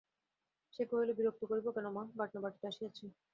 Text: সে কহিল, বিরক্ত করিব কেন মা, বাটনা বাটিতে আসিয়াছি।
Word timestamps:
সে 0.73 0.83
কহিল, 0.89 1.09
বিরক্ত 1.17 1.41
করিব 1.49 1.67
কেন 1.75 1.85
মা, 1.95 2.03
বাটনা 2.17 2.39
বাটিতে 2.43 2.65
আসিয়াছি। 2.67 3.05